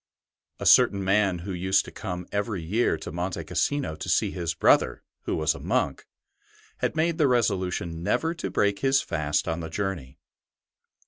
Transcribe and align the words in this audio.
A 0.59 0.65
certain 0.65 1.03
man 1.03 1.39
who 1.45 1.51
used 1.53 1.85
to 1.85 1.91
come 1.91 2.25
every 2.31 2.63
year 2.63 2.97
to 2.97 3.11
Monte 3.11 3.43
Cassino 3.43 3.95
to 3.95 4.09
see 4.09 4.31
his 4.31 4.55
brother, 4.55 5.03
who 5.25 5.35
was 5.35 5.53
a 5.53 5.59
monk, 5.59 6.07
had 6.77 6.95
made 6.95 7.19
the 7.19 7.27
resolution 7.27 8.01
never 8.01 8.33
to 8.33 8.49
break 8.49 8.79
his 8.79 9.03
fast 9.03 9.47
on 9.47 9.59
the 9.59 9.69
journey. 9.69 10.17